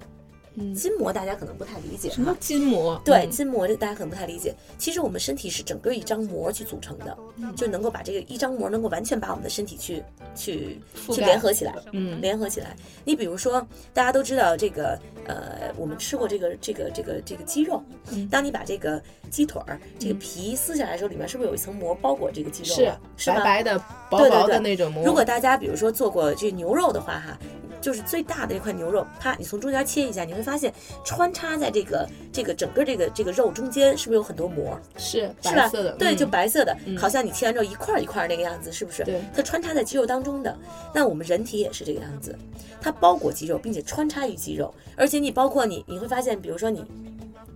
[0.55, 2.35] 嗯筋膜大家可能不太理解什么。
[2.39, 3.01] 筋膜？
[3.03, 4.53] 对，嗯筋膜这个大家可能不太理解。
[4.77, 10.03] 其实我们身体是整个一张膜去组成的，嗯就能够把这个一张膜能够完全把我们的身体去
[10.35, 10.79] 去
[11.11, 11.73] 去联合起来。
[11.91, 12.75] 嗯联合起来。
[13.03, 17.81] 你比如说，大家都知道这个，呃，我们吃过这个这个这个这个鸡肉。
[18.11, 22.99] 嗯当你把这个鸡腿儿这个皮撕下来的时候，里面是不是有一层膜包裹这个鸡肉是啊？
[23.17, 23.37] 是吧？
[23.37, 25.03] 白白的、薄薄的那种膜。
[25.05, 27.37] 如果大家比如说做过这牛肉的话，哈。
[27.81, 30.71] 就是最大的一块牛肉，啪，你从中间切一下，你会发现
[31.03, 34.77] 穿插在这个这个整个这个这个肉中间，是不是有很多膜？
[34.97, 35.91] 是是吧白色的，？
[35.93, 39.03] 对，嗯就白色的，好像你切完之后一块儿一块儿那个样子，是不是？
[39.03, 40.55] 对它穿插在肌肉当中的。
[40.93, 42.37] 那我们人体也是这个样子，
[42.81, 46.83] 它包裹肌肉，并且穿插于肌肉，而且你包括你，你会发现，比如说你。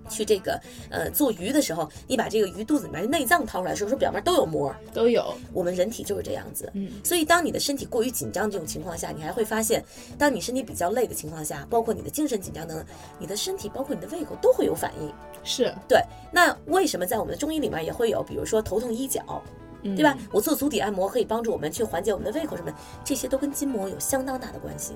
[0.10, 4.74] 去这个呃做鱼的时候，你把这个鱼肚子里面的内脏掏出来的时候，说表面都有膜。
[4.94, 5.34] 都有。
[5.54, 9.84] 我们人体就是这样子，嗯，所以当你的身体过于紧张这种情况下，你还会发现，
[10.18, 12.86] 当你身体比较累的情况下，包括你的精神紧张等等，
[13.20, 15.14] 你的身体包括你的胃口都会有反应。
[15.44, 19.42] 是，对，那为什么在我们的中医里面也会有，比如说头痛医脚，
[19.84, 20.18] 对吧？
[20.32, 22.72] 我做足底按摩可以帮助我们去缓解我们的胃口什么，
[23.04, 24.94] 这些都跟筋膜有相当大的关系。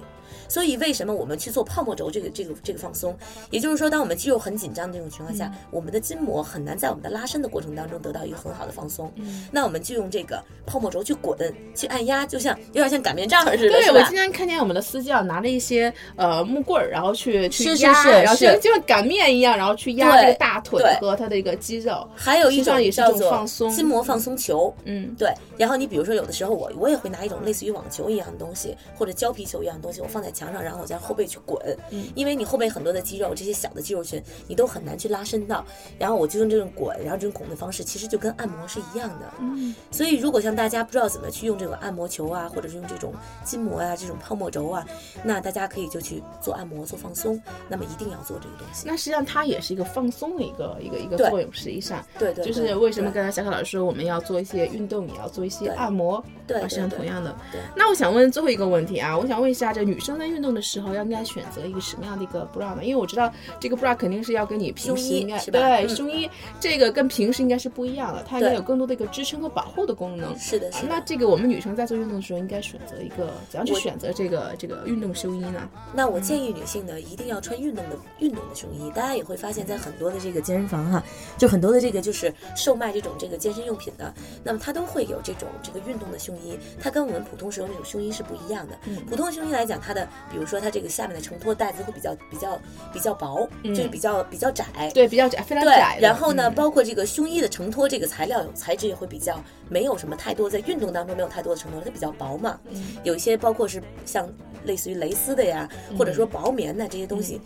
[0.47, 3.15] 所以为什么我们去做泡沫轴这个这个这个放松？
[3.49, 9.11] 也就是说，当我们肌肉很紧张的这种情况下，我们的筋膜很难在我们的拉伸的过程当中得到一个很好的放松。
[9.51, 11.37] 那我们就用这个泡沫轴去滚、
[11.75, 13.91] 去按压，就像有点像擀面杖似的，对？
[13.91, 22.07] 我经常看见我们的私教拿着一些呃木棍儿，然后去去是是压，是然后就是是就像擀面一样，然后去压对这个大腿对和它的一个肌肉。
[22.15, 25.34] 还有一种也叫做放松筋膜放松球，嗯，对。
[25.62, 35.63] 然后你比如说有的时候我我也会拿一种类似于网球一样的东西，或者胶皮球一样的东西，我放在墙上，然后我在后背去滚，嗯因为你后背很多的肌肉，这些小的肌肉群你都很难去拉伸到，
[36.00, 39.32] 然后我就用这种滚，然后这种拱的方式，其实就跟按摩是一样的。
[39.39, 44.84] 嗯，所以如果像大家不知道怎么去用这种按摩球啊，或者是用这种筋膜啊、这种泡沫轴啊，
[45.24, 48.88] 那大家可以就去做按摩、做放松，那么一定要做这个东西。
[48.88, 51.54] 那实际上它也是一个放松的一个一个一个作用。
[51.54, 57.35] 实际上，对对，就是为什么刚才小凯老师说我们要做一些运动，也要做一些按摩，啊，对对实际上同样的。
[57.75, 62.83] 那我想问最后一个问题啊，我想问一下，这女生在运动的时候，应该选择一个什么样的一个 bra 呢？
[62.83, 70.37] 因为我知道这个 bra 肯定是要跟你平时应该对嗯胸衣这个跟平时应该是不一样的，它应该有更多的一个支撑和保护的功能。
[70.39, 70.89] 是的，啊是的。
[70.89, 75.69] 那这个我们女生在做运动的时候，应该选择一个怎样去选择这个这个运动胸衣呢？
[75.93, 78.89] 那我建议女性呢，一定要穿运动的运动的胸衣。
[78.95, 81.03] 大家也会发现，在很多的这个健身房哈，
[81.37, 88.77] 就很多的这个就是售卖这种这个健身用品的，那么它都会有这种这个运动的胸衣，它跟我们普通使用那种胸衣是不一样的。
[88.88, 92.60] 嗯普通的胸衣来讲，它的比如说它这个下面的承托带子会比较比较
[92.93, 94.65] 比较薄，就是比较比较窄。
[94.93, 95.97] 对，比较窄，非常窄。
[96.01, 102.60] 然后呢，嗯包括这个胸衣的承托这个材料材质也会比较没有什么太多，在运动当中没有太多的承托，它比较薄嘛。
[102.69, 104.30] 嗯有一些包括是像
[104.65, 107.41] 类似于蕾丝的呀，或者说薄棉的这些东西，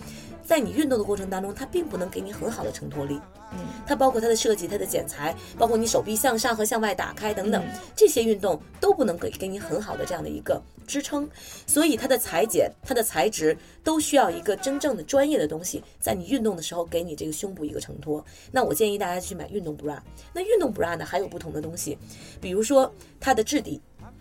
[0.45, 3.19] 在你运动的过程当中，它并不能给你很好的承托力。
[3.51, 11.29] 嗯它包括它的设计、它的剪裁，包括你手臂向上和向外打开等等，嗯这些运动都不能给给你很好的这样的一个支撑，
[11.67, 18.23] 所以它的裁剪、它的材质都需要一个真正的专业的东西，在你运动的时候给你这个胸部一个承托。
[18.51, 19.97] 那我建议大家去买运动 bra。
[20.33, 21.97] 那运动 bra 呢，还有不同的东西，
[22.41, 23.79] 比如说它的质地。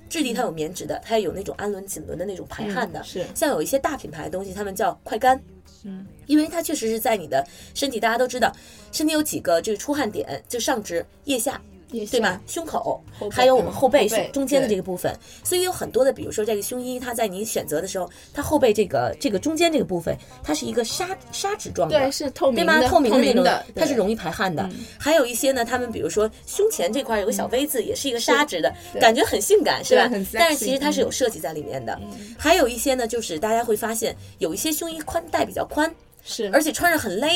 [0.08, 3.26] 质地它有棉质的，它也有那种氨纶、锦纶的那种排汗的，嗯是。
[3.34, 5.40] 像有一些大品牌的东西，他们叫快干，
[5.84, 8.54] 嗯，因为它确实是在你的身体，大家都知道，
[8.92, 12.40] 身体有几个这个出汗点，就上肢、腋下，腋对吧？
[12.46, 22.80] 胸口还有我们后背胸中间的这个部分，所以有很多的，比如说这个胸衣，它在你选择的时候，它后背这个这个中间这个部分，它是一个纱纱质状的，对，是透明对吧？
[22.80, 24.62] 的，透明的那种的，，它是容易排汗的。
[24.72, 30.10] 嗯还有一些呢，他们比如说胸前这块有个小 V 字，也是一个纱质的，感觉很性感，是吧？
[30.32, 32.00] 但是其实它是有嗯设计在里面的。
[32.38, 35.92] 还有一些呢，就是大家会发现有一些胸衣宽带比较宽，
[36.24, 37.28] 是，而且穿着很勒。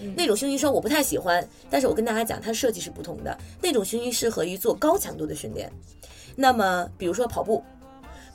[0.00, 3.38] 嗯那种胸衣说我不太喜欢，但是我跟大家讲，它设计是不同的。
[3.62, 5.70] 那种胸衣适合于做高强度的训练，
[6.34, 7.62] 那么比如说跑步，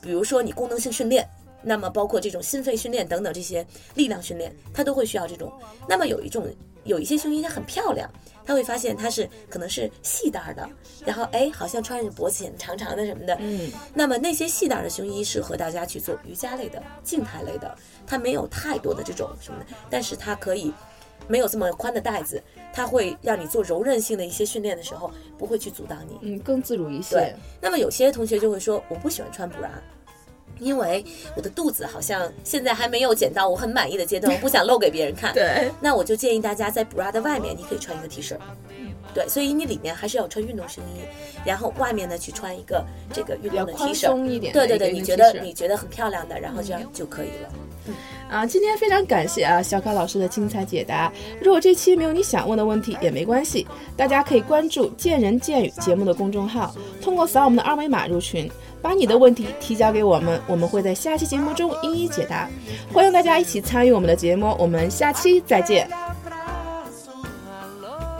[0.02, 1.28] 比如说你功能性训练，
[1.62, 5.52] 那么包括这种心肺训练等等这些力量训练，它都会需要这种。
[5.88, 6.48] 那么有一种
[6.86, 8.10] 有一些胸衣它很漂亮，
[8.50, 10.68] 他会发现它是可能是细带儿的，
[11.06, 20.74] 然后哎好像穿着脖子显得长长的什么的，嗯，那么那些细带儿的胸衣适合大家去做瑜伽类的、静态类的，它没有太多的这种什么的，但是它可以
[21.28, 22.42] 没有这么宽的带子，
[22.74, 26.18] 它会让你做柔韧性的一些训练的时候不会去阻挡你。
[26.24, 27.36] 嗯，更自如一些对。
[27.62, 29.70] 那么有些同学就会说，我不喜欢穿 bra。
[30.60, 31.04] 因为
[31.36, 35.34] 我的肚子好像现在还没有减到我很满意的阶段，我不想露给别人看。
[35.34, 38.36] 对，那我就建议大家在 bra 的外面，你可以穿一个 T 恤。
[39.12, 41.02] 对，所以你里面还是要穿运动胸衣，
[41.44, 44.06] 然后外面呢去穿一个这个运动的 T 比较宽恤。
[44.08, 44.54] 松一点。
[44.54, 47.50] 对对对，你觉得你觉得很漂亮的，然后这样就可以了。
[47.88, 47.96] 嗯
[48.30, 51.12] 啊，今天非常感谢啊小卡老师的精彩解答。
[51.42, 53.66] 如果这期没有你想问的问题也没关系，
[53.98, 58.48] 大家可以关注“见人见语”节目的公众号，通过扫我们的二维码入群，
[58.82, 62.50] 把你的问题提交给我们，我们会在下期节目中一一解答。
[62.94, 65.90] 欢迎大家一起参与我们的节目，我们下期再见。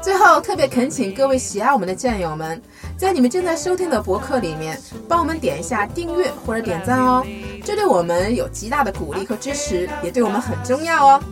[0.02, 2.62] 最后，特别恳请各位喜爱我们的战友们，
[2.98, 7.26] 在你们正在收听的博客里面，帮我们点一下订阅或者点赞哦，
[7.64, 11.24] 这对我们有极大的鼓励和支持，也对我们很重要哦。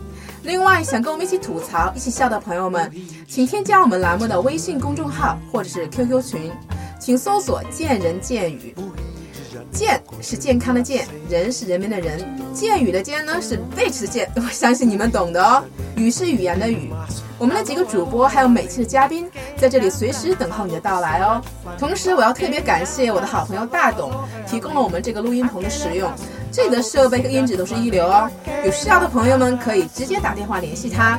[0.42, 2.90] 另外，想跟我们一起吐槽、一起笑的朋友们，
[3.26, 6.52] 请添加我们栏目的微信公众号或者是 QQ 群，
[7.00, 8.74] 请搜索“见人见语”。
[9.72, 12.18] 健是健康的健，人是人民的人，
[12.52, 15.62] 健语的健呢是 bitch 的健，我相信你们懂的哦。
[15.96, 16.92] 语是语言的语，
[17.38, 21.42] 我们的几个主播还有每期的嘉宾在这里随时等候你的到来哦。
[21.78, 24.10] 同时，我要特别感谢我的好朋友大董，
[24.46, 26.10] 提供了我们这个录音棚的使用，
[26.52, 28.30] 这里的设备和音质都是一流哦。
[28.64, 31.18] 有需要的朋友们可以直接打电话联系他，